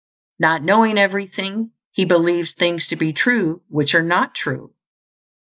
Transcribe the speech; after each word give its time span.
Not 0.39 0.63
knowing 0.63 0.97
everything, 0.97 1.73
he 1.91 2.05
believes 2.05 2.55
things 2.55 2.87
to 2.87 2.95
be 2.95 3.13
true 3.13 3.61
which 3.69 3.93
are 3.93 4.01
not 4.01 4.33
true. 4.33 4.73